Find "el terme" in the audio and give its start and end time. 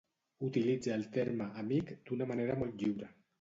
0.95-1.49